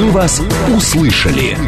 [0.00, 0.40] Мы вас
[0.74, 1.58] услышали.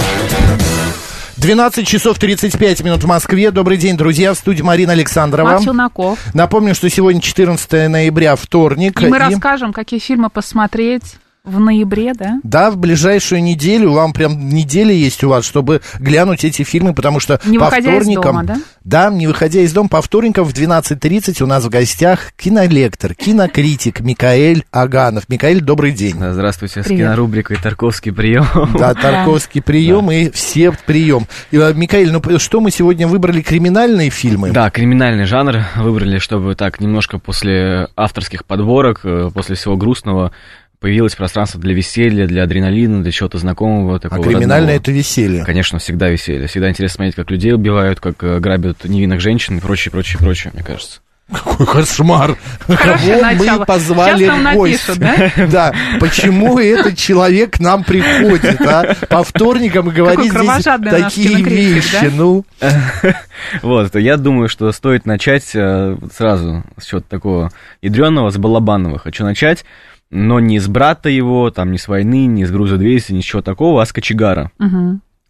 [1.36, 3.50] 12 часов 35 минут в Москве.
[3.50, 4.32] Добрый день, друзья.
[4.32, 5.50] В студии Марина Александрова.
[5.50, 6.18] Марк Челноков.
[6.32, 9.02] Напомню, что сегодня 14 ноября, вторник.
[9.02, 12.38] И мы расскажем, какие фильмы посмотреть в ноябре, да?
[12.44, 17.18] Да, в ближайшую неделю, вам прям неделя есть у вас, чтобы глянуть эти фильмы, потому
[17.18, 18.22] что Не по выходя из вторникам...
[18.22, 18.58] дома, да?
[18.84, 24.00] Да, не выходя из дома, по вторникам в 12.30 у нас в гостях кинолектор, кинокритик
[24.00, 25.28] Микаэль Аганов.
[25.28, 26.16] Микаэль, добрый день.
[26.18, 28.46] Да, Здравствуйте, с кинорубрикой «Тарковский прием».
[28.78, 31.26] Да, Тарковский прием и все прием.
[31.50, 33.42] И, э, Микаэль, ну что мы сегодня выбрали?
[33.42, 34.52] Криминальные фильмы?
[34.52, 40.32] Да, криминальный жанр выбрали, чтобы так немножко после авторских подборок, э, после всего грустного,
[40.82, 43.96] появилось пространство для веселья, для адреналина, для чего-то знакомого.
[43.96, 44.76] А Такого криминальное родного.
[44.76, 45.44] это веселье.
[45.44, 46.48] Конечно, всегда веселье.
[46.48, 50.52] Всегда интересно смотреть, как людей убивают, как э, грабят невинных женщин и прочее, прочее, прочее,
[50.52, 51.00] мне кажется.
[51.30, 52.36] Какой кошмар!
[52.66, 53.58] Хорошее Кого начало.
[53.60, 54.90] мы позвали в гости?
[54.90, 55.46] напишут, да?
[55.46, 58.94] Да, почему этот человек к нам приходит, а?
[59.08, 62.10] По вторникам и говорит здесь такие вещи, да?
[62.12, 62.44] ну...
[63.62, 68.98] Вот, я думаю, что стоит начать э, сразу с чего-то такого ядреного, с Балабанова.
[68.98, 69.64] Хочу начать,
[70.12, 73.24] но не с брата его, там, не с войны, не с груза 200, ни с
[73.24, 74.52] чего такого, а с Кочегара.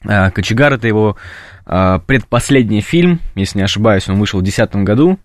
[0.05, 1.17] А, Кочегар это его
[1.65, 5.19] а, предпоследний фильм, если не ошибаюсь, он вышел в 2010 году.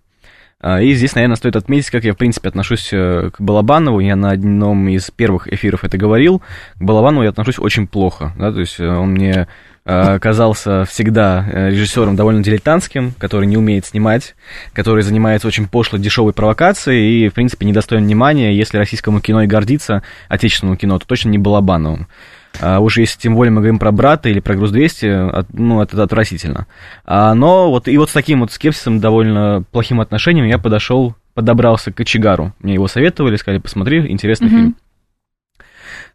[0.62, 4.00] А, И здесь, наверное, стоит отметить, как я, в принципе, отношусь э, к Балабанову.
[4.00, 6.42] Я на одном из первых эфиров это говорил.
[6.76, 8.34] К Балабанову я отношусь очень плохо.
[8.38, 8.52] Да?
[8.52, 9.48] То есть э, он мне
[9.88, 14.36] э, казался всегда э, режиссером довольно дилетантским, который не умеет снимать,
[14.74, 18.56] который занимается очень пошлой, дешевой провокацией и, в принципе, недостоин внимания.
[18.56, 22.08] Если российскому кино и гордиться, отечественному кино, то точно не Балабановым.
[22.60, 25.06] А уж если тем более мы говорим про брата или про груз 200,
[25.40, 26.66] от- ну, это отвратительно.
[27.06, 31.92] А, но вот и вот с таким вот скепсисом, довольно плохим отношением я подошел, подобрался
[31.92, 32.54] к Кочегару.
[32.60, 34.56] Мне его советовали, сказали, посмотри, интересный Мгм.
[34.58, 34.76] фильм.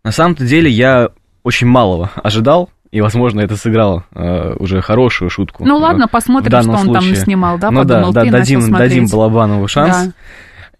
[0.05, 1.11] На самом-то деле я
[1.45, 5.65] очень малого ожидал, и, возможно, это сыграло э, уже хорошую шутку.
[5.65, 7.17] Ну ладно, посмотрим, что он там случае.
[7.17, 7.71] снимал, да?
[7.71, 8.91] ну да, подумал да, начал дадим, смотреть.
[8.91, 10.07] дадим Балабанову шанс.
[10.07, 10.13] Да.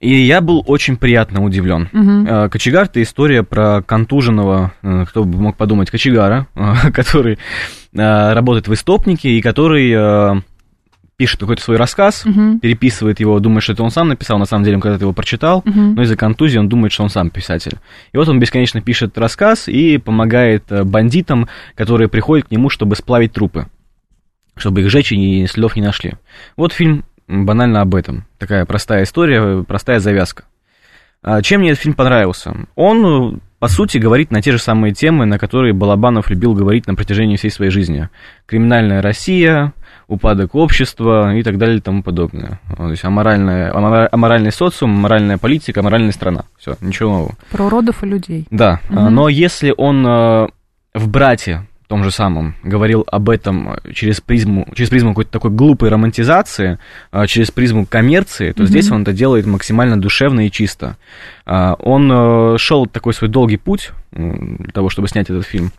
[0.03, 1.89] И я был очень приятно удивлен.
[2.27, 7.39] Э, Кочегар это история про контуженного, э, кто бы мог подумать, кочегара, э, который
[7.95, 10.43] работает в истопнике и который
[11.23, 12.59] пишет какой-то свой рассказ, Мгм.
[12.59, 15.63] переписывает его, думает, что это он сам написал, на самом деле он когда-то его прочитал,
[15.65, 15.95] Мгм.
[15.95, 17.79] но из-за контузии он думает, что он сам писатель.
[18.13, 21.47] И вот он бесконечно пишет рассказ и помогает э, бандитам,
[21.77, 23.69] которые приходят к нему, чтобы сплавить трупы,
[24.57, 26.15] чтобы их сжечь и следов не нашли.
[26.57, 28.25] Вот фильм банально об этом.
[28.39, 30.43] Такая простая история, простая завязка.
[31.23, 32.67] А Чем мне этот фильм понравился?
[32.75, 36.89] Он, э, по сути, говорит на те же самые темы, на которые Балабанов любил говорить
[36.89, 38.09] на протяжении всей своей жизни.
[38.47, 39.73] Криминальная Россия,
[40.13, 42.61] упадок общества и так далее и тому подобное.
[42.77, 46.45] То есть аморальная, амора- аморальный социум, аморальная политика, аморальная страна.
[46.59, 47.33] Все, ничего нового.
[47.51, 48.47] Про уродов и людей.
[48.51, 50.47] Да, а, но если он э,
[50.95, 55.91] в «Брате», том же самом, говорил об этом через призму, через призму какой-то такой глупой
[55.91, 56.79] романтизации,
[57.13, 58.69] э, через призму коммерции, то Мгм.
[58.71, 60.97] здесь он это делает максимально душевно и чисто.
[61.45, 65.71] А, Он э, шел такой свой долгий путь для того, чтобы снять этот фильм.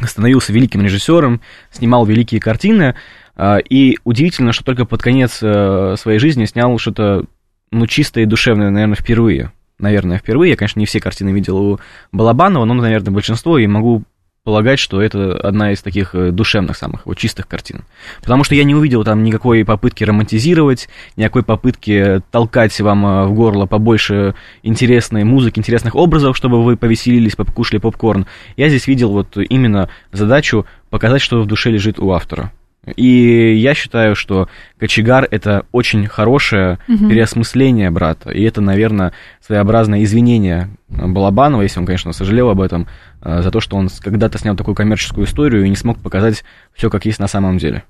[0.00, 2.94] Становился великим режиссером, снимал великие картины,
[3.36, 7.24] а, и удивительно, что только под конец э, своей жизни снял что-то
[7.70, 9.52] ну, чистое и душевное, наверное, впервые.
[9.78, 10.50] Наверное, впервые.
[10.50, 11.80] Я, конечно, не все картины видел у
[12.12, 14.04] Балабанова, но, наверное, большинство, и могу
[14.44, 17.84] полагать, что это одна из таких э, душевных самых, вот чистых картин.
[18.20, 23.34] Потому что я не увидел там никакой попытки романтизировать, никакой попытки толкать вам э, в
[23.34, 28.26] горло побольше интересной музыки, интересных образов, чтобы вы повеселились, покушали попкорн.
[28.56, 32.50] Я здесь видел вот именно задачу показать, что в душе лежит у автора.
[32.96, 34.48] И я считаю, что
[34.78, 37.08] кочегар это очень хорошее Мгм.
[37.10, 38.30] переосмысление брата.
[38.30, 42.88] И это, наверное, своеобразное извинение Балабанова, если он, конечно, сожалел об этом,
[43.22, 46.90] э, за то, что он когда-то снял такую коммерческую историю и не смог показать все,
[46.90, 47.84] как есть на самом деле.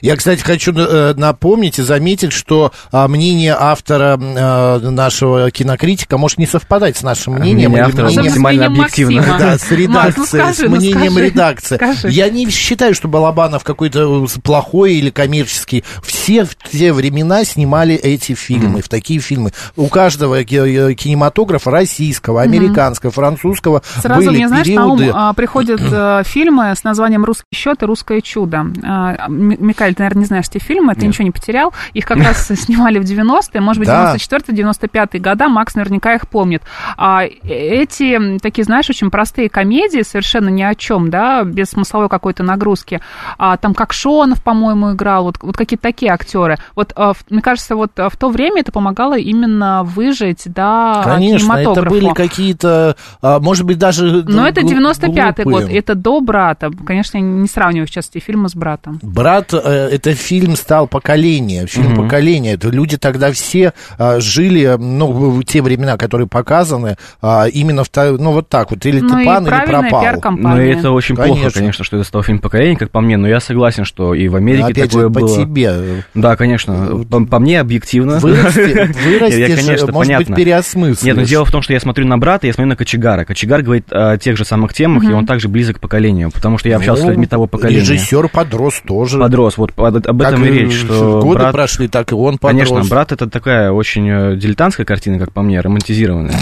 [0.00, 6.38] Я, кстати, хочу э, напомнить и заметить, что а, мнение автора э, нашего кинокритика может
[6.38, 7.70] не совпадать с нашим мнением.
[7.70, 9.16] Мнение автора мнением- максимально объективно.
[9.16, 9.38] Максима.
[9.38, 11.76] Да, с редакцией, Макс, ну скажи, с ну мнением скажи, редакции.
[11.76, 12.08] скажи.
[12.10, 15.84] Я не считаю, что Балабанов какой-то э, плохой или коммерческий.
[16.02, 19.52] Все в те времена снимали эти фильмы, в такие фильмы.
[19.76, 25.12] У каждого ки- кинематографа российского, американского, французского Сразу были мне, знаешь, на ум периоды...
[25.16, 28.66] а, приходят а, фильмы с названием «Русский счет» и «Русское чудо».
[29.66, 31.08] М- Микаэль, ты, наверное, не знаешь эти фильмы, ты Нет.
[31.08, 31.72] ничего не потерял.
[31.92, 34.14] Их как раз снимали в 90-е, может быть, Да.
[34.16, 36.62] 94-95 года, Макс наверняка их помнит.
[36.96, 42.42] А эти такие, знаешь, очень простые комедии, совершенно ни о чем, да, без смысловой какой-то
[42.42, 43.00] нагрузки.
[43.38, 46.56] А, там как Шонов, по-моему, играл, вот, вот какие-то такие актеры.
[46.74, 51.52] Вот, а, мне кажется, вот а, в то время это помогало именно выжить, да, Конечно,
[51.54, 54.22] это были какие-то, а, может быть, даже...
[54.26, 56.70] Но это глу- 95-й год, это до брата.
[56.86, 58.98] Конечно, я не сравниваю сейчас эти фильмы с братом.
[59.02, 62.04] Брат, э, это фильм стал поколение, фильм Мгм.
[62.04, 62.52] поколения.
[62.54, 67.90] Это люди тогда все а, жили, ну, в те времена, которые показаны, а, именно в,
[67.94, 70.04] ну, вот так вот, или Ну ты пан, или пропал.
[70.36, 71.60] Ну, это очень плохо, Конечно.
[71.60, 74.36] конечно, что это стал фильм поколения, как по мне, но я согласен, что и в
[74.36, 75.36] Америке Опять такое же, по было.
[75.44, 76.02] тебе.
[76.14, 77.04] Да, конечно.
[77.10, 78.18] По, по мне, объективно.
[78.18, 80.26] Вырасти, вырасти Я, же, конечно, может понятно.
[80.34, 81.02] быть, переосмыслишь.
[81.06, 83.24] Нет, но дело в том, что я смотрю на брата, я смотрю на Кочегара.
[83.24, 86.68] Кочегар говорит о тех же самых темах, и он также близок к поколению, потому что
[86.68, 87.80] я общался с Ну, людьми того поколения.
[87.80, 89.18] Режиссер подрос тоже.
[89.18, 91.52] Подрос, вот под- об этом Как и речь, что годы брат...
[91.52, 92.68] прошли, так и он подрос.
[92.68, 96.36] Конечно, брат это такая очень э, дилетантская картина, как по мне, романтизированная.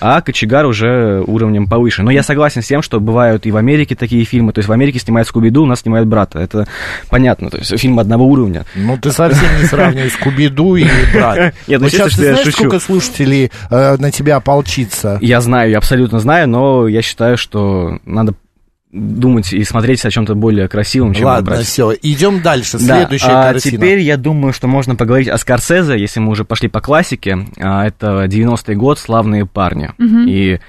[0.00, 2.02] А Кочегар уже уровнем повыше.
[2.02, 4.52] Но я согласен с тем, что бывают и в Америке такие фильмы.
[4.52, 6.38] То есть в Америке снимают Скуби-Ду, у нас снимают брата.
[6.38, 6.66] Это
[7.10, 7.50] понятно.
[7.50, 8.64] То есть фильм одного уровня.
[8.74, 11.54] Ну, ты совсем не сравнивай Скуби-Ду и брат.
[11.66, 15.18] Нет, ну, Вот сейчас ты знаешь, сколько слушателей э, на тебя ополчится?
[15.20, 18.34] Я знаю, я абсолютно знаю, но я считаю, что надо
[18.98, 21.66] думать и смотреть о чем-то более красивом, чем Ладно, брать.
[21.66, 22.78] все, идем дальше.
[22.78, 23.76] Да, Следующая а картина.
[23.76, 27.46] теперь я думаю, что можно поговорить о Скорсезе, если мы уже пошли по классике.
[27.58, 29.90] А, это 90-й год «Славные парни».
[30.28, 30.60] И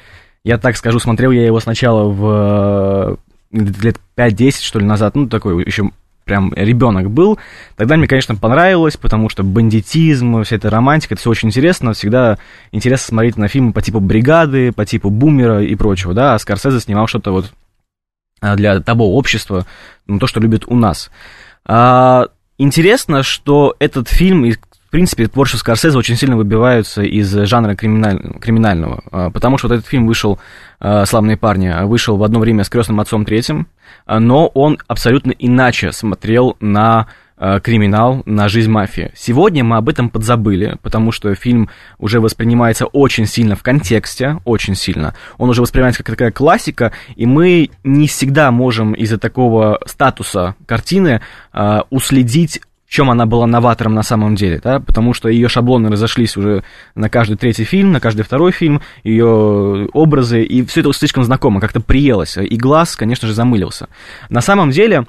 [0.44, 3.18] я так скажу, смотрел я его сначала в
[3.52, 5.92] э, лет 5-10, что ли, назад, ну, такой еще
[6.30, 7.40] прям ребенок был.
[7.76, 11.94] Тогда мне, конечно, понравилось, потому что бандитизм, вся эта романтика, это все очень интересно.
[11.94, 12.38] Всегда
[12.72, 16.36] интересно смотреть на фильмы по типу «Бригады», по типу «Бумера» и прочего, да.
[16.36, 17.52] А Скорсезе снимал что-то вот а,
[18.42, 19.66] для того общества,
[20.08, 21.10] ну, то, что любят у нас.
[21.66, 22.28] А,
[22.58, 28.40] интересно, что этот фильм, и, в принципе, творчество Скорсезе очень сильно выбиваются из жанра криминаль-
[28.40, 30.40] криминального, а, потому что вот этот фильм вышел,
[30.80, 33.68] а, «Славные парни», вышел в одно время с «Крестным отцом третьим»,
[34.06, 37.08] а, но он абсолютно иначе смотрел на а,
[37.64, 39.12] криминал, на жизнь мафии.
[39.16, 44.76] Сегодня мы об этом подзабыли, потому что фильм уже воспринимается очень сильно в контексте, очень
[44.76, 45.16] сильно.
[45.38, 51.22] Он уже воспринимается как такая классика, и мы не всегда можем из-за такого статуса картины
[51.54, 55.90] а, уследить в чем она была новатором на самом деле, да, потому что ее шаблоны
[55.90, 56.64] разошлись уже
[56.96, 61.62] на каждый третий фильм, на каждый второй фильм, ее образы, и все это слишком знакомо,
[61.62, 63.90] как-то приелось, и глаз, конечно же, замылился.
[64.30, 65.06] На самом деле,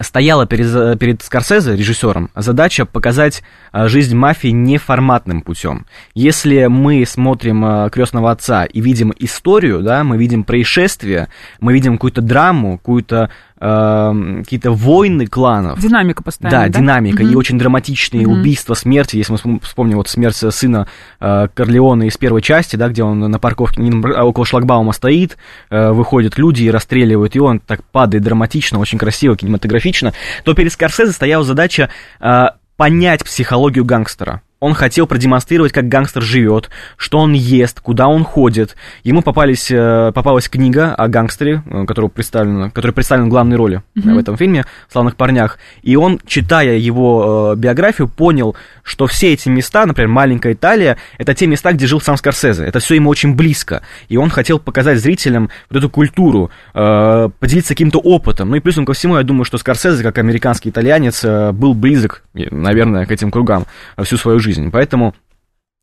[0.00, 3.42] стояла перед, перед Скорсезе, режиссером, задача показать
[3.72, 5.86] а, жизнь мафии неформатным путем.
[6.14, 11.28] Если мы смотрим а, крестного отца и видим историю, да, мы видим происшествие,
[11.60, 13.30] мы видим какую-то драму, какую-то
[13.60, 14.12] а,
[14.42, 15.80] какие-то войны кланов.
[15.80, 16.78] Динамика постоянно, Да, да?
[16.80, 17.36] динамика и Мгм.
[17.36, 18.40] очень драматичные Мгм.
[18.40, 19.16] убийства, смерти.
[19.16, 20.86] Если мы вспом- вспомним вот смерть сына
[21.20, 23.82] э, Корлеона из первой части, да, где он на парковке
[24.16, 25.36] а около шлагбаума стоит,
[25.70, 30.12] э, выходят люди и расстреливают, и он так падает драматично, очень красиво, кинематографично,
[30.44, 31.90] то перед Скорсезе стояла задача
[32.20, 32.46] э,
[32.76, 34.42] понять психологию гангстера.
[34.64, 38.76] Он хотел продемонстрировать, как гангстер живет, что он ест, куда он ходит.
[39.02, 43.82] Ему попались, э, попалась книга о гангстере, э, которого представлена, который представлен в главной роли
[43.94, 45.58] э, в этом фильме «Славных парнях».
[45.82, 51.46] И он, читая его биографию, понял, что все эти места, например, маленькая Италия, это те
[51.46, 52.64] места, где жил сам Скорсезе.
[52.64, 53.82] Это все ему очень близко.
[54.08, 58.48] И он хотел показать зрителям вот эту культуру, поделиться каким-то опытом.
[58.48, 63.04] Ну и плюсом ко всему, я думаю, что Скорсезе, как американский итальянец, был близок, наверное,
[63.04, 63.66] к этим кругам
[64.02, 64.53] всю свою жизнь.
[64.70, 65.14] Поэтому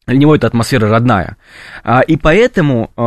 [0.07, 1.37] для него эта атмосфера родная.
[1.83, 3.01] А, и поэтому, э,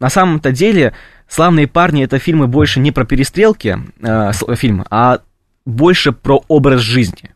[0.00, 0.94] на самом-то деле,
[1.28, 5.18] «Славные парни»— это фильмы больше не про перестрелки, с- фильм, а
[5.66, 7.34] больше про образ жизни.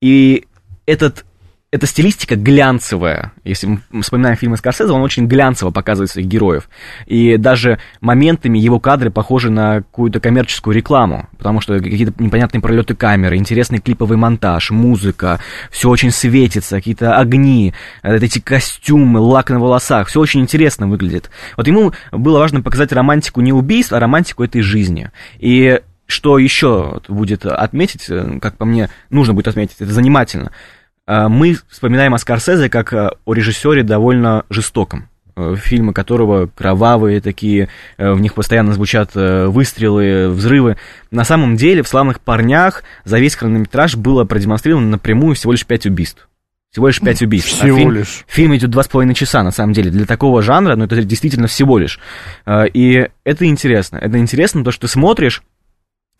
[0.00, 0.46] И
[0.86, 1.26] этот,
[1.76, 3.32] эта стилистика глянцевая.
[3.44, 6.68] Если мы вспоминаем фильмы Скорсезе, он очень глянцево показывает своих героев.
[7.06, 12.94] И даже моментами его кадры похожи на какую-то коммерческую рекламу, потому что какие-то непонятные пролеты
[12.94, 15.40] камеры, интересный клиповый монтаж, музыка,
[15.70, 21.30] все очень светится, какие-то огни, э, эти костюмы, лак на волосах, все очень интересно выглядит.
[21.56, 25.10] Вот ему было важно показать романтику не убийств, а романтику этой жизни.
[25.38, 30.52] И что еще будет отметить, э, как по мне, нужно будет отметить, это занимательно.
[31.06, 35.08] Э, Мы вспоминаем о Скорсезе как о режиссере довольно жестоком.
[35.38, 40.78] э, Фильмы которого кровавые такие, э, в них постоянно звучат э, выстрелы, взрывы.
[41.10, 45.84] На самом деле, в «Славных парнях» за весь хронометраж было продемонстрировано напрямую всего лишь пять
[45.84, 46.28] убийств.
[46.72, 47.52] Всего лишь пять убийств.
[47.60, 48.24] А Всего фильм- лишь.
[48.26, 49.90] Фильм идет два с половиной часа, на самом деле.
[49.90, 52.00] Для такого жанра, ну, это действительно всего лишь.
[52.48, 53.96] И это интересно.
[53.98, 55.42] Это интересно, то, что ты смотришь,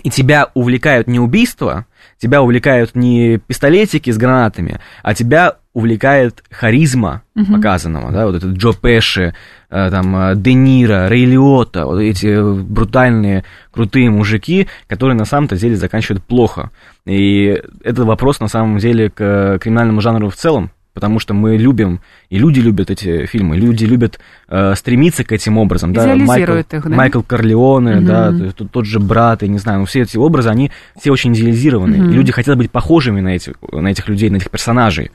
[0.03, 1.87] и тебя увлекают не убийства,
[2.19, 7.57] тебя увлекают не пистолетики с гранатами, а тебя увлекает харизма Мгм.
[7.57, 9.35] показанного, да, вот этот Джо Пеши,
[9.69, 15.57] э, там, э, Де Ниро, Рэй Лиотта, вот эти брутальные, крутые мужики, которые на самом-то
[15.57, 16.71] деле заканчивают плохо.
[17.05, 22.01] И это вопрос, на самом деле, к криминальному жанру в целом, потому что мы любим,
[22.31, 25.93] и люди любят эти фильмы, люди любят э, стремиться к этим образам.
[25.93, 26.89] Да, Майкл, их, да?
[26.89, 28.07] Майкл Корлеоне, Мгм.
[28.07, 31.35] да, тот, тот же брат, и не знаю, ну, все эти образы, они все очень
[31.35, 31.99] идеализированы.
[31.99, 32.11] Мгм.
[32.11, 35.11] И люди хотят быть похожими на, эти, на этих людей, на этих персонажей.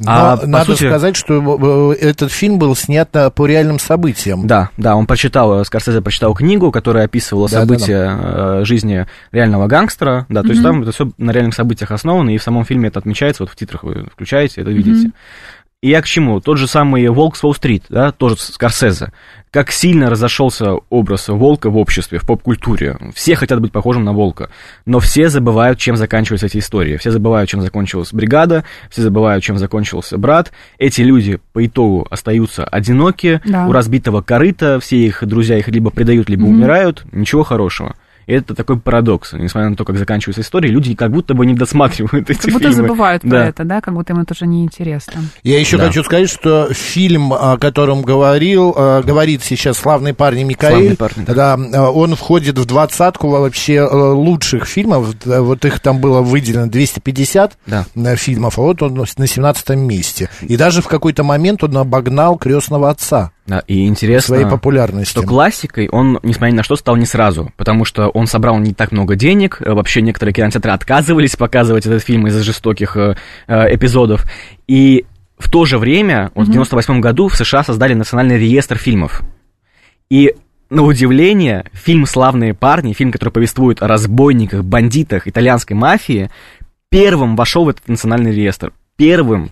[0.00, 4.46] Но А, надо сути- сказать, что э, этот фильм был снят на- по реальным событиям.
[4.46, 9.06] Да, да, он прочитал, э, Скорсезе прочитал книгу, которая описывала Да, да, события э, жизни
[9.32, 10.70] реального гангстера, да, то есть Мгм.
[10.72, 13.56] там это все на реальных событиях основано, и в самом фильме это отмечается, вот в
[13.56, 15.08] титрах вы включаете, это видите.
[15.08, 15.12] Мгм.
[15.80, 16.40] И я к чему?
[16.40, 19.12] Тот же самый «Волк с Уолл-стрит», да, тоже Скорсезе.
[19.52, 22.98] Как сильно разошелся образ волка в обществе, в поп-культуре.
[23.14, 24.50] Все хотят быть похожим на волка,
[24.86, 26.96] но все забывают, чем заканчиваются эти истории.
[26.96, 30.50] Все забывают, чем закончилась бригада, все забывают, чем закончился брат.
[30.78, 33.68] Эти люди по итогу остаются одиноки, Да.
[33.68, 36.56] у разбитого корыта, все их друзья их либо предают, либо Мгм.
[36.56, 37.04] умирают.
[37.12, 37.94] Ничего хорошего.
[38.28, 39.32] И это такой парадокс.
[39.32, 42.68] Несмотря на то, как заканчиваются истории, люди как будто бы не досматривают эти Как будто
[42.68, 42.74] фильмы.
[42.74, 43.46] забывают про Да.
[43.48, 45.14] это, да, как будто им это уже неинтересно.
[45.42, 45.86] Я еще Да.
[45.86, 51.24] хочу сказать, что фильм, о котором говорил, э, говорит сейчас славный парень Микаэль, Славный парень,
[51.26, 51.56] да.
[51.56, 55.14] да, э, он входит в двадцатку вообще э, лучших фильмов.
[55.24, 57.86] Вот их там было выделено 250 Да.
[58.16, 60.28] фильмов, а вот он на 17 месте.
[60.42, 63.32] И даже в какой-то момент он обогнал крестного отца
[63.66, 65.10] и интересно, своей популярности.
[65.10, 68.74] что классикой он, несмотря ни на что, стал не сразу, потому что он собрал не
[68.74, 73.74] так много денег, э, вообще некоторые кинотеатры отказывались показывать этот фильм из-за жестоких э, э,
[73.74, 74.24] эпизодов,
[74.66, 75.06] и
[75.38, 79.22] в то же время, вот в 98 году в США создали национальный реестр фильмов,
[80.10, 80.34] и
[80.70, 86.30] на удивление, фильм «Славные парни», фильм, который повествует о разбойниках, бандитах, итальянской мафии,
[86.90, 88.72] первым вошел в этот национальный реестр.
[88.96, 89.50] Первым.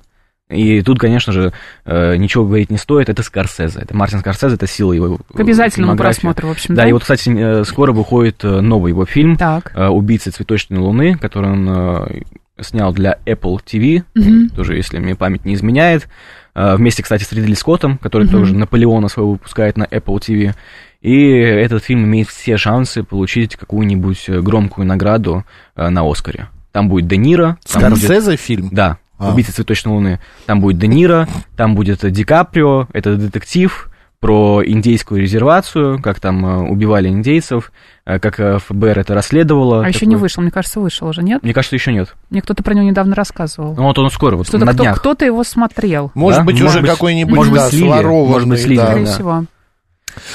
[0.48, 1.52] И тут, конечно же,
[1.84, 3.80] э, ничего говорить не стоит, это Скорсезе.
[3.80, 6.88] Это Мартин Скорсезе, это сила его К обязательному просмотру, в общем, Да, да?
[6.88, 9.72] и вот, кстати, э, скоро выходит э, новый его фильм Так.
[9.74, 12.20] э, «Убийцы цветочной луны», который он э,
[12.60, 14.50] снял для Apple TV, Мгм.
[14.50, 16.06] тоже, если мне память не изменяет.
[16.54, 18.32] Э, Вместе, кстати, с Ридли Скоттом, который Мгм.
[18.32, 20.54] тоже Наполеона своего выпускает на Apple TV.
[21.02, 26.48] И этот фильм имеет все шансы получить какую-нибудь э, громкую награду э, на Оскаре.
[26.72, 27.58] Там будет Де Ниро.
[27.70, 28.68] там будет- Скорсезе фильм?
[28.70, 29.30] Да, А.
[29.32, 30.20] «Убийца цветочной луны».
[30.46, 36.44] Там будет Де Ниро, там будет Ди Каприо, это детектив про индейскую резервацию, как там
[36.44, 37.70] э, убивали индейцев,
[38.06, 39.84] э, как э, ФБР это расследовало.
[39.84, 41.42] А еще Такое- не вышел, мне кажется, вышел уже, нет?
[41.42, 42.14] Мне кажется, еще нет.
[42.30, 43.74] Мне кто-то про него недавно рассказывал.
[43.76, 44.96] Ну вот он скоро, вот Что-то на кто, днях.
[45.00, 46.44] кто-то его смотрел, Может Да?
[46.46, 48.86] быть, Может уже быть, какой-нибудь, может быть, да, слили, может быть, слили, да.
[48.86, 49.12] скорее да.
[49.12, 49.44] всего.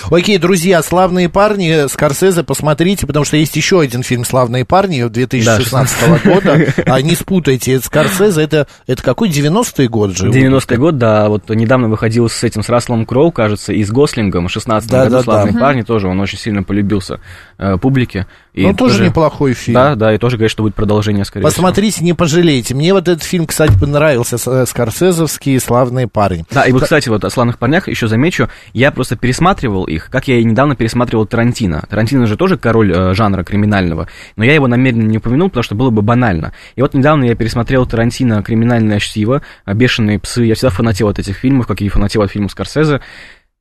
[0.09, 6.25] Окей, друзья, «Славные парни», Скорсезе, посмотрите, потому что есть еще один фильм «Славные парни» 2016
[6.25, 10.29] года, а не спутайте, это Скорсезе, это, это какой, 90-й год же?
[10.29, 14.49] 90-й год, да, вот недавно выходил с этим, с Расселом Кроу, кажется, и с Гослингом,
[14.49, 15.59] 16 Да, году да, «Славные да.
[15.59, 17.19] парни», тоже он очень сильно полюбился
[17.57, 18.27] э, публике.
[18.53, 19.75] И Ну, тоже неплохой фильм.
[19.75, 21.55] Да, да, и тоже говорит, что будет продолжение, скорее всего.
[21.55, 22.75] Посмотрите, не пожалеете.
[22.75, 26.43] Мне вот этот фильм, кстати, понравился, э, Скорсезовские «Славные парни».
[26.51, 30.27] Да, и вот, кстати, вот о славных парнях еще замечу, я просто пересматривал их, как
[30.27, 31.85] я и недавно пересматривал Тарантино.
[31.89, 35.75] Тарантино же тоже король э, жанра криминального, но я его намеренно не упомянул, потому что
[35.75, 36.51] было бы банально.
[36.75, 41.37] И вот недавно я пересмотрел Тарантино «Криминальное чтиво», «Бешеные псы», я всегда фанател от этих
[41.37, 42.99] фильмов, как и фанател от фильмов Скорсезе.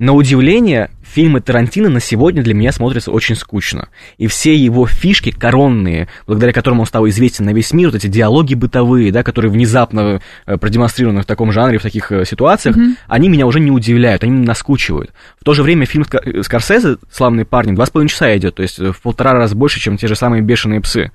[0.00, 3.90] На удивление, фильмы Тарантино на сегодня для меня смотрятся очень скучно.
[4.16, 8.06] И все его фишки коронные, благодаря которым он стал известен на весь мир, вот эти
[8.06, 12.76] диалоги бытовые, да, которые внезапно э, продемонстрированы в таком жанре, в таких э, ситуациях,
[13.08, 15.12] они меня уже не удивляют, они наскучивают.
[15.38, 18.62] В то же время фильм э, Скорсезе «Славные парни» два с половиной часа идет, то
[18.62, 21.12] есть в полтора раза больше, чем те же самые «Бешеные псы».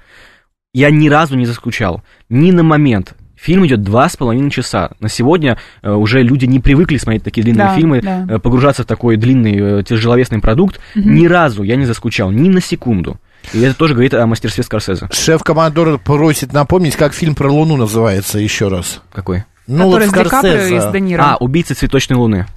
[0.76, 3.16] Я ни разу не заскучал, ни на момент.
[3.46, 4.90] Фильм идет два с половиной часа.
[5.00, 8.26] На сегодня э, уже люди не привыкли смотреть такие длинные Да, фильмы, да.
[8.28, 10.80] э, погружаться в такой длинный, э, тяжеловесный продукт.
[10.96, 13.20] Ни разу я не заскучал, ни на секунду.
[13.54, 15.08] И это тоже говорит о мастерстве Скорсезе.
[15.12, 19.04] Шеф-командор просит напомнить, как фильм про Луну называется еще раз.
[19.14, 19.44] Какой?
[19.68, 20.82] Ну, который вот с Ди Каприо и Скорсезе.
[20.82, 21.22] с Де Ниро.
[21.24, 22.48] А, «Убийца цветочной луны».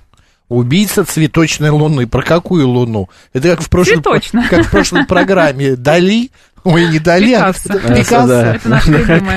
[0.49, 2.07] Убийца цветочной луны.
[2.07, 3.11] Про какую луну?
[3.35, 4.47] Это как в прошлой, Цветочно.
[4.51, 5.77] как в прошлой программе.
[5.77, 6.31] Дали?
[6.65, 7.73] Ой, не Дали, Пикассо.
[7.79, 8.27] Пикассо.
[8.27, 8.55] да.
[8.57, 8.81] Это.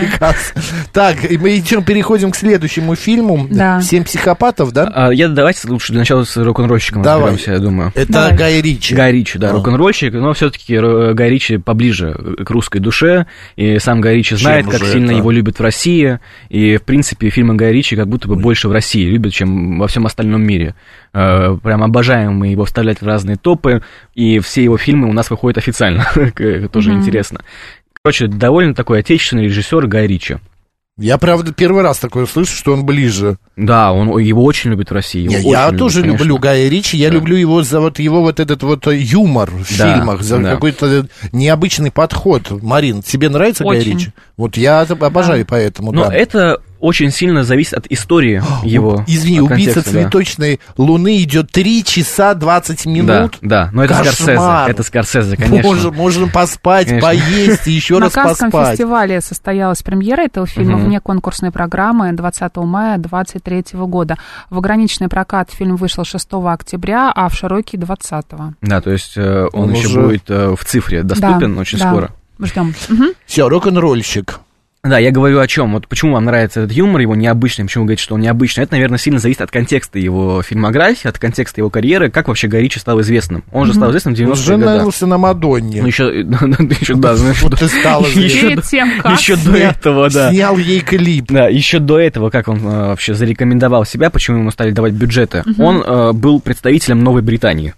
[0.01, 0.53] Пикассо.
[0.93, 3.47] Так, и мы идем, переходим к следующему фильму.
[3.49, 3.81] Да.
[3.81, 4.91] «Семь психопатов», да?
[4.93, 7.31] А, я давайте лучше для начала с рок-н-ролльщиком Давай.
[7.31, 7.91] разберемся, я думаю.
[7.95, 8.35] Это Давай.
[8.35, 8.95] Гай Ричи.
[8.95, 9.53] Гай Ричи, да, А.
[9.53, 10.77] рок-н-ролльщик, но все-таки
[11.13, 12.13] Гай Ричи поближе
[12.45, 13.25] к русской душе,
[13.55, 15.15] и сам Гай Ричи знает, Чем как сильно это?
[15.19, 18.71] его любят в России, и, в принципе, фильмы Гая Ричи как будто бы больше в
[18.71, 20.75] России любят, чем во всем остальном мире.
[21.13, 23.83] Э, Прям обожаем мы его вставлять в разные топы,
[24.15, 26.05] и все его фильмы у нас выходят официально,
[26.71, 27.41] тоже интересно.
[28.03, 30.37] Короче, довольно такой отечественный режиссер Гай Ричи.
[30.97, 33.37] Я, правда, первый раз такое слышу, что он ближе.
[33.55, 35.27] Да, он его очень любит в России.
[35.49, 36.17] я любит, тоже конечно.
[36.19, 37.15] люблю Гая Ричи, я Да.
[37.15, 40.51] люблю его за вот его вот этот вот э, юмор в Да, фильмах, за да.
[40.51, 42.51] какой-то необычный подход.
[42.61, 43.93] Марин, тебе нравится Гай Очень.
[43.93, 44.11] Ричи?
[44.37, 46.13] Вот я обожаю поэтому, Но да.
[46.15, 49.03] это очень сильно зависит от истории его.
[49.07, 50.01] Извини, от убийца контекста, да.
[50.03, 53.37] цветочной луны идет 3 часа 20 Да, минут.
[53.41, 54.13] да, но это Кошмар.
[54.15, 55.61] Скорсезе, это Скорсезе, конечно.
[55.69, 57.07] Можно, можно поспать, Конечно.
[57.09, 58.71] поесть и еще На раз Канском поспать.
[58.71, 64.17] фестивале состоялась премьера этого фильма вне конкурсной программы 20 мая 2023 года.
[64.49, 68.25] В ограниченный прокат фильм вышел 6 октября, а в широкий 20
[68.61, 71.89] Да, то есть э, он, Он еще уже- будет э, в цифре доступен очень да.
[71.91, 72.11] скоро.
[72.41, 72.73] Ждем.
[73.25, 74.39] Все, рок-н-ролльщик.
[74.83, 75.73] Да, я говорю о чем.
[75.73, 78.63] Вот почему вам нравится этот юмор, его необычный, почему вы говорите, что он необычный.
[78.63, 82.63] Это, наверное, сильно зависит от контекста его фильмографии, от контекста его карьеры, как вообще Гай
[82.63, 83.43] Ричи стал известным.
[83.51, 84.65] Он же стал известным в Он 90-е же годы.
[84.65, 85.81] нанялся на Мадонне.
[85.81, 86.05] Ну, еще,
[86.81, 89.19] еще, да, знаешь, Вот ты стала еще, Перед тем, как...
[89.19, 90.31] еще до этого, да.
[90.31, 91.25] Снял ей клип.
[91.29, 95.43] Да, еще до этого, как он э, вообще зарекомендовал себя, почему ему стали давать бюджеты,
[95.59, 97.75] он э, был представителем Новой Британии.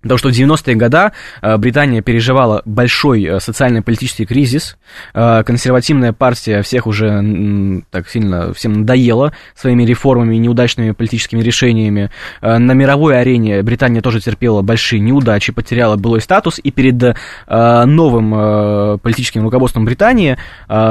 [0.00, 1.10] Потому что в 90-е годы
[1.42, 4.76] э, Британия переживала большой э, социально-политический кризис.
[5.12, 12.10] Э, консервативная партия всех уже так сильно всем надоела своими реформами и неудачными политическими решениями.
[12.40, 17.16] На мировой арене Британия тоже терпела большие неудачи, потеряла былой статус, и перед
[17.48, 20.38] новым политическим руководством Британии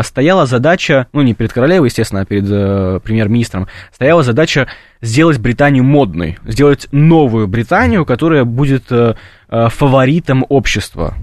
[0.04, 4.68] стояла задача, ну не перед королевой, естественно, а перед премьер-министром, стояла задача
[5.02, 9.16] сделать Британию модной, сделать новую Британию, которая будет э,
[9.50, 11.16] э, фаворитом общества.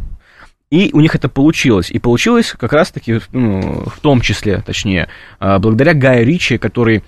[0.70, 1.90] И у них это получилось.
[1.90, 5.08] И получилось как раз-таки, ну, в том числе, точнее,
[5.40, 7.02] э, благодаря Гаю Ричи, который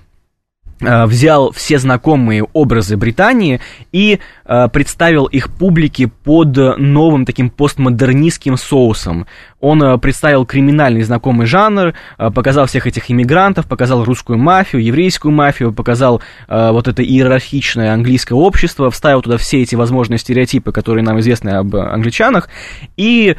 [0.81, 3.61] взял все знакомые образы Британии
[3.93, 9.27] и э, представил их публике под э, новым таким постмодернистским соусом.
[9.61, 15.33] Он э, представил криминальный знакомый жанр, э, показал всех этих иммигрантов, показал русскую мафию, еврейскую
[15.33, 21.05] мафию, показал э, вот это иерархичное английское общество, вставил туда все эти возможные стереотипы, которые
[21.05, 22.49] нам известны об э, англичанах,
[22.97, 23.37] и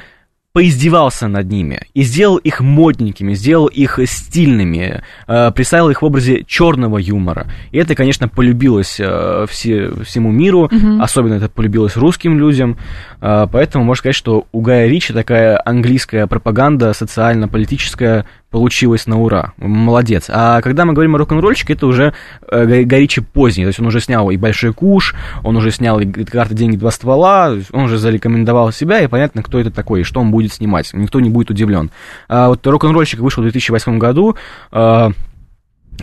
[0.58, 6.46] поиздевался над ними и сделал их модненькими, сделал их стильными, э, представил их в образе
[6.48, 7.46] черного юмора.
[7.70, 10.68] И это, конечно, полюбилось э, все, всему миру,
[11.00, 12.76] особенно это полюбилось русским людям.
[13.22, 19.54] Э, поэтому можно сказать, что у Гая Ричи такая английская пропаганда социально-политическая получилась на ура.
[19.58, 20.26] Молодец.
[20.30, 22.14] А когда мы говорим о рок-н-ролльчике, это уже
[22.50, 23.66] э, Ричи поздний.
[23.66, 26.92] То есть он уже снял и «Большой куш», он уже снял и «Карты, деньги, два
[26.92, 30.90] ствола», он уже зарекомендовал себя, и понятно, кто это такой, и что он будет снимать.
[30.94, 31.92] Никто не будет удивлен.
[32.30, 34.36] А вот «Рок-н-ролльщик» вышел в 2008 году.
[34.72, 35.10] э,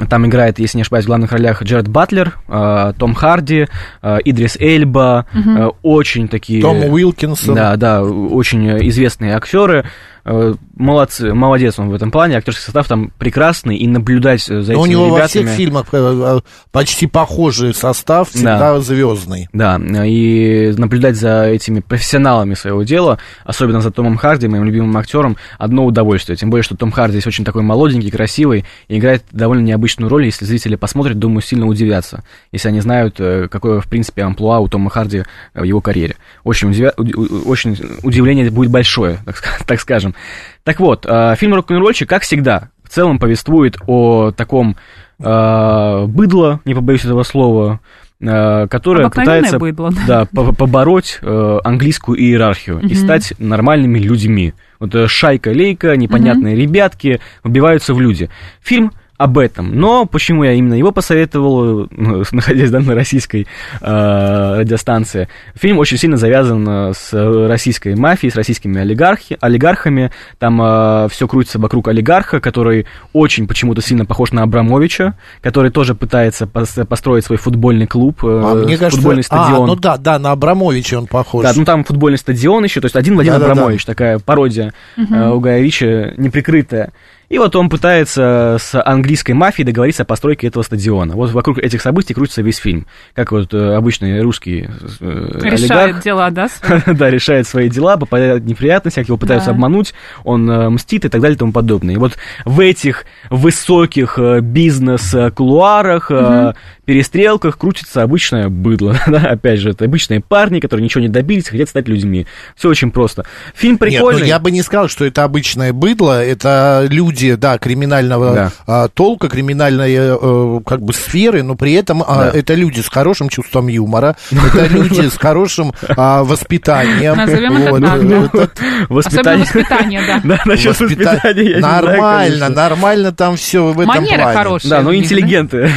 [0.09, 3.69] там играет, если не ошибаюсь, в главных ролях Джеред Батлер, э, Том Харди,
[4.03, 6.61] э, Идрис Эльба, э, очень такие...
[6.61, 7.55] Том Уилкинсон.
[7.55, 9.85] Да, да, очень известные актеры.
[10.25, 12.37] Э, Молодцы, молодец он в этом плане.
[12.37, 15.45] Актерский состав там прекрасный, и наблюдать за этими Но у него во ребятами...
[15.45, 16.41] всех фильмах э, э,
[16.73, 19.49] почти похожий состав, всегда звездный.
[19.53, 25.37] Да, и наблюдать за этими профессионалами своего дела, особенно за Томом Харди, моим любимым актером,
[25.59, 26.37] одно удовольствие.
[26.37, 30.25] Тем более, что Том Харди здесь очень такой молоденький, красивый, и играет довольно необычную роль.
[30.25, 34.67] Если зрители посмотрят, думаю, сильно удивятся, если они знают, э, какое, в принципе, амплуа у
[34.67, 35.23] Тома Харди
[35.55, 36.17] э, в его карьере.
[36.43, 36.91] Очень, удивя...
[36.91, 39.65] очень удивление будет большое, так, ска-
[40.62, 44.77] так вот, э, фильм «Рок-н-ролльщик», как всегда, в целом повествует о таком
[45.18, 47.81] э, быдло, не побоюсь этого слова,
[48.20, 49.90] э, которое пытается быдло.
[50.07, 54.55] да, по- побороть английскую иерархию и стать нормальными людьми.
[54.81, 58.29] Вот шайка-лейка, непонятные ребятки вбиваются в люди.
[58.62, 59.79] Фильм об этом.
[59.79, 63.46] Но почему я именно его посоветовал, ну, находясь да, на российской
[63.81, 65.29] э, радиостанции?
[65.55, 67.12] Фильм очень сильно завязан э, с
[67.48, 70.11] российской мафией, с российскими олигархи, олигархами.
[70.38, 76.44] Там все крутится вокруг олигарха, который очень почему-то сильно похож на Абрамовича, который тоже пытается
[76.44, 79.64] пос- построить свой футбольный клуб, э, А мне кажется, футбольный стадион.
[79.64, 81.44] А, ну да, да, на Абрамовича он похож.
[81.44, 83.53] Да, ну там футбольный стадион еще, то есть один в один Да-да-да.
[83.53, 86.92] Абрамович, такая пародия э, у Гая Ричи, неприкрытая.
[87.29, 91.15] И вот он пытается с английской мафией договориться о постройке этого стадиона.
[91.15, 92.87] Вот вокруг этих событий крутится весь фильм.
[93.15, 94.69] Как вот э, обычный русский
[95.01, 96.49] э, Решает олигарх дела, да?
[96.87, 99.55] да, решает свои дела, попадает в неприятности, как его пытаются Да.
[99.55, 101.95] обмануть, он э, мстит и так далее и тому подобное.
[101.95, 106.53] И вот в этих высоких бизнес-кулуарах э,
[106.85, 108.97] перестрелках крутится обычное быдло.
[109.15, 109.19] Да?
[109.31, 112.27] Опять же, это обычные парни, которые ничего не добились, хотят стать людьми.
[112.57, 113.25] Все очень просто.
[113.55, 114.15] Фильм прикольный.
[114.15, 118.53] Нет, ну я бы не сказал, что это обычное быдло, это люди, да, криминального Да.
[118.66, 123.29] а, толка, криминальной э, как бы сферы, но при этом а, это люди с хорошим
[123.29, 127.16] чувством юмора, это люди с хорошим а, воспитанием.
[127.16, 128.50] Назовем это
[128.88, 129.44] Воспитание.
[129.44, 130.20] воспитание, да.
[130.24, 134.37] Да, насчет воспитания Нормально, нормально там все в этом плане.
[134.37, 134.70] хорошие.
[134.70, 135.70] Да, ну интеллигенты.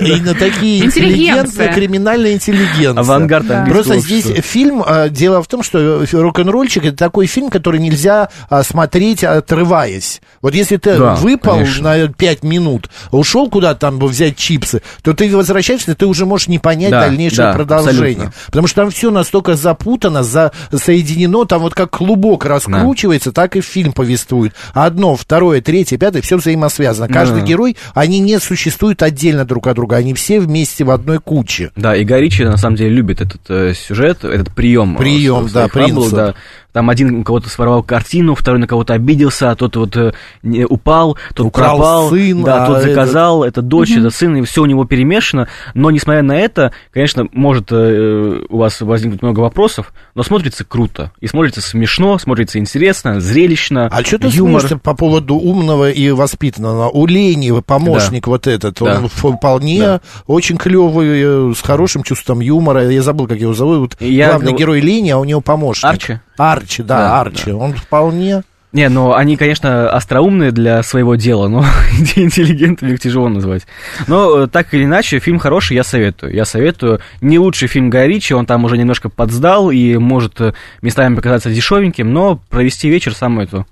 [0.00, 3.00] И на такие интеллигентные, криминальная интеллигенция.
[3.00, 8.28] Авангард Просто здесь фильм, а, дело в том, что рок-н-ролльчик это такой фильм, который нельзя
[8.48, 10.20] а, смотреть, отрываясь.
[10.42, 11.96] Вот если ты Да, выпал конечно.
[11.96, 16.58] на 5 минут, ушел куда-то там взять чипсы, то ты возвращаешься, ты уже можешь не
[16.58, 18.00] понять Да, дальнейшее да, продолжение.
[18.26, 18.32] абсолютно.
[18.46, 23.60] Потому что там все настолько запутано, за, соединено, там вот как клубок раскручивается, так и
[23.60, 24.52] фильм повествует.
[24.72, 27.08] Одно, второе, третье, пятое, все взаимосвязано.
[27.08, 27.46] Каждый Да.
[27.46, 31.70] герой, они не существуют отдельно друг от друга, они все вместе в одной куче.
[31.76, 34.94] Да, и Горичи на самом деле любит этот э, сюжет, этот прием.
[34.96, 36.12] э, Прием, да, принцип.
[36.14, 36.34] да.
[36.74, 40.64] Там один у кого-то своровал картину, второй на кого-то обиделся, а тот вот э, не-
[40.66, 44.62] упал, тот Украл пропал, сын, да, а тот заказал, это дочь, это сын, и все
[44.62, 45.46] у него перемешано.
[45.74, 51.12] Но несмотря на это, конечно, может э, у вас возникнуть много вопросов, но смотрится круто.
[51.20, 53.86] И смотрится смешно, смотрится интересно, зрелищно.
[53.86, 54.64] А что ты юмор.
[54.82, 56.88] по поводу умного и воспитанного?
[56.88, 58.98] У Лени помощник вот этот, Да.
[58.98, 60.00] он вполне Да.
[60.26, 62.90] очень клевый, э, с хорошим чувством юмора.
[62.90, 63.96] Я забыл, как его зовут.
[64.00, 65.84] Я Главный герой Лени, а у него помощник.
[65.84, 66.18] Арчи?
[66.36, 67.52] Арчи, да, Да, Арчи.
[67.52, 68.42] Он вполне...
[68.72, 71.64] Не, ну они, конечно, остроумные для своего дела, но
[72.16, 73.68] интеллигентами их тяжело назвать.
[74.08, 76.34] Но э, так или иначе, фильм хороший, я советую.
[76.34, 77.00] Я советую.
[77.20, 81.50] Не лучший фильм Гая Ричи, он там уже немножко подсдал и может э, местами показаться
[81.50, 83.64] дешевеньким, но провести вечер самое то.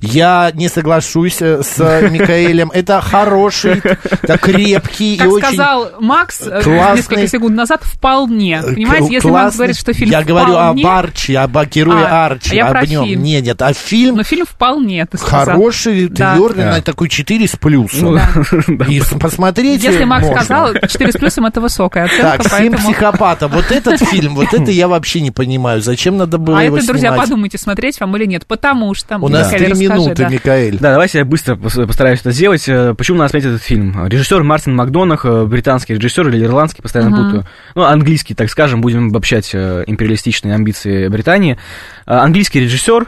[0.00, 2.70] Я не соглашусь э, с э, Микаэлем.
[2.72, 3.82] Это хороший,
[4.26, 5.46] так крепкий и Как очень...
[5.48, 8.62] сказал Макс э, классный- несколько секунд назад, вполне.
[8.62, 9.56] Понимаете, если Макс классный.
[9.58, 12.86] говорит, что фильм Я говорю вполне, об Арчи, об герое А, Арчи, я про об
[12.88, 13.04] нем.
[13.04, 13.22] фильм.
[13.22, 15.44] Не, нет, а фильм но фильм вполне, ты сказал.
[15.44, 16.34] хороший, Да.
[16.34, 16.80] твердый, Да.
[16.80, 18.18] такой 4 с плюсом.
[18.68, 18.84] Да.
[18.86, 20.42] И посмотрите Если Макс можно.
[20.44, 22.78] сказал, 4 с плюсом это высокая оценка, Так, «Семь поэтому...
[22.90, 23.52] психопатов».
[23.52, 25.82] Вот этот фильм, вот это я вообще не понимаю.
[25.82, 27.28] Зачем надо было А его это, друзья, снимать?
[27.28, 29.18] подумайте, смотреть вам или нет, потому что...
[29.26, 30.28] У нас три минуты, да.
[30.28, 30.78] Микаэль.
[30.78, 32.68] Да, давайте я быстро пос- постараюсь это сделать.
[32.68, 34.06] Э, Почему надо смотреть этот фильм?
[34.06, 37.24] Режиссер Мартин Макдонах, э, британский режиссер или ирландский, постоянно Мгм.
[37.24, 37.46] путаю.
[37.74, 41.58] Ну, английский, так скажем, будем обобщать э, империалистичные амбиции Британии.
[42.06, 43.06] Английский режиссер,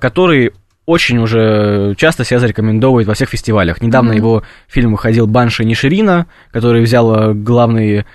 [0.00, 0.52] который
[0.86, 3.82] очень уже часто себя зарекомендовывает во всех фестивалях.
[3.82, 4.16] Недавно Мгм.
[4.16, 8.06] его фильм выходил «Банши Ниширина», который взял главный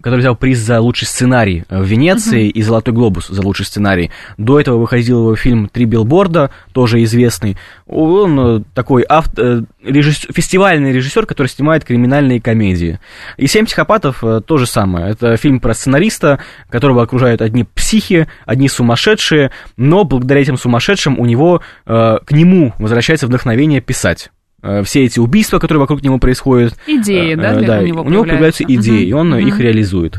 [0.00, 4.10] который взял приз за лучший сценарий э, в Венеции и «Золотой глобус» за лучший сценарий.
[4.38, 7.56] До этого выходил его фильм «Три билборда», тоже известный.
[7.86, 13.00] Он э, такой авт- э, режисс- фестивальный режиссер, который снимает криминальные комедии.
[13.36, 15.10] И «Семь психопатов» э, то же самое.
[15.10, 16.38] Это фильм про сценариста,
[16.70, 22.72] которого окружают одни психи, одни сумасшедшие, но благодаря этим сумасшедшим у него, э, к нему
[22.78, 24.30] возвращается вдохновение писать.
[24.66, 28.02] Э, Все эти убийства, которые вокруг него происходят, Идеи, да, Э, для да, у него
[28.02, 28.90] у него появляются появляются.
[28.90, 29.38] идеи, Мгм, и он мгм.
[29.48, 30.18] их реализует.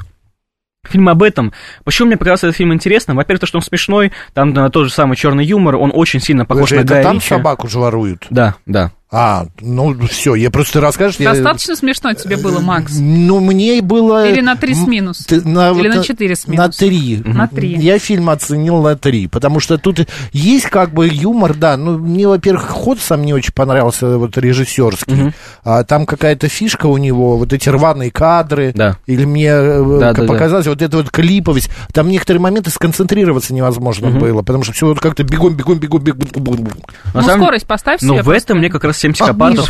[0.88, 1.52] Фильм об этом.
[1.84, 3.18] Почему мне показался этот фильм интересным?
[3.18, 6.46] Во-первых, то, что он смешной, там да, тот же самый черный юмор, он очень сильно
[6.46, 7.28] похож Слушай, на это Гая там Ричи.
[7.28, 8.26] собаку же воруют?
[8.30, 8.92] Да, да.
[9.10, 11.18] А, ну все, я просто расскажешь.
[11.22, 12.92] я- Достаточно смешно тебе было, Макс?
[13.00, 14.28] Ну, мне было...
[14.30, 15.20] Или на три с минус?
[15.26, 16.76] ты- на, Или на четыре с На минус?
[16.76, 17.22] три.
[17.24, 17.76] На три.
[17.78, 21.78] Я фильм оценил на три, потому что тут есть как бы юмор, да.
[21.78, 25.32] Ну, мне, во-первых, ход сам не очень понравился, вот режиссерский.
[25.64, 28.74] А, там какая-то фишка у него, вот эти рваные кадры.
[28.76, 28.98] Да.
[29.06, 30.28] Или мне э, Да, к- да, да.
[30.28, 31.70] показалось, вот эта вот клиповость.
[31.94, 36.20] Там некоторые моменты сконцентрироваться невозможно было, потому что все вот как-то бегом, бегом, бегом, бегом.
[36.20, 36.68] бегом.
[37.14, 38.44] На Ну, самом- скорость поставь Но себе в просто.
[38.52, 39.70] этом мне как раз «Семь А, психопатов».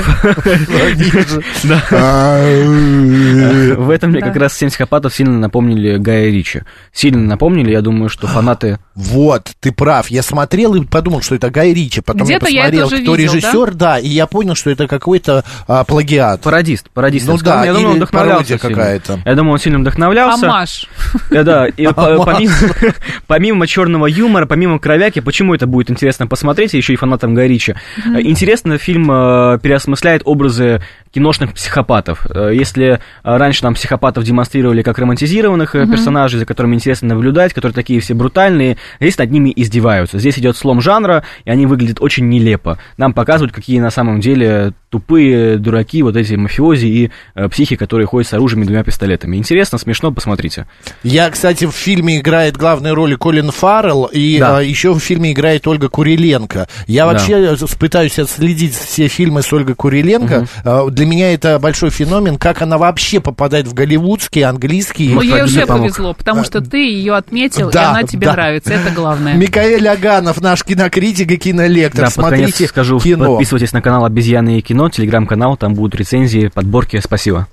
[3.78, 6.64] В этом мне как раз «Семь психопатов» сильно напомнили Гая Ричи.
[6.92, 8.80] Сильно напомнили, я думаю, что фанаты...
[8.96, 10.10] Вот, ты прав.
[10.10, 12.02] Я смотрел и подумал, что это Гай Ричи.
[12.02, 14.00] Потом я посмотрел, кто режиссер, да?
[14.00, 16.42] и я понял, что это какой-то а, плагиат.
[16.42, 17.28] Пародист, пародист.
[17.28, 19.20] Ну да, я думаю, он или вдохновлялся какая-то.
[19.26, 20.48] Я думаю, он сильно вдохновлялся.
[20.48, 20.88] Амаш.
[21.30, 21.68] Да, да,
[23.28, 27.76] помимо, черного юмора, помимо кровяки, почему это будет интересно посмотреть, еще и фанатам Гая Ричи.
[28.06, 32.26] Э, Интересно, фильм э, переосмысляет образы киношных психопатов.
[32.30, 37.54] Э, Если э, раньше нам психопатов демонстрировали как романтизированных э, персонажей, за которыми интересно наблюдать,
[37.54, 40.20] которые такие все брутальные, здесь над ними издеваются.
[40.20, 42.78] Здесь идет слом жанра, и они выглядят очень нелепо.
[42.98, 48.08] Нам показывают, какие на самом деле тупые дураки, вот эти мафиози и э, психи, которые
[48.08, 49.36] ходят с оружием и двумя пистолетами.
[49.38, 50.66] Интересно, смешно, посмотрите.
[51.04, 54.58] Я, кстати, в фильме играет главную роль Колин Фаррелл, и Да.
[54.60, 56.68] а, еще в фильме играет Ольга Куриленко.
[56.88, 57.12] Я Да.
[57.14, 60.48] вообще пытаюсь отследить все фильмы с Ольгой Куриленко.
[60.64, 65.16] А, Для меня это большой феномен, как она вообще попадает в голливудские, английские.
[65.16, 65.82] Ну, ей уже помог.
[65.84, 68.34] повезло, потому что ты ее отметил, и Да, она тебе да.
[68.34, 68.74] нравится.
[68.74, 69.34] Это главное.
[69.36, 72.06] Микаэль Аганов, наш кинокритик и кинолектор.
[72.06, 73.32] Да, Смотрите скажу, кино.
[73.32, 77.00] подписывайтесь на канал «Обезьяны и кино», телеграм-канал, там будут рецензии, подборки.
[77.04, 77.48] Спасибо.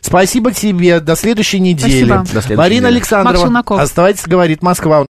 [0.00, 1.00] Спасибо тебе.
[1.00, 2.04] До следующей недели.
[2.06, 2.18] Спасибо.
[2.18, 2.96] До следующей Марина недели.
[2.96, 3.82] Александрова.
[3.82, 5.06] Оставайтесь, говорит Москва.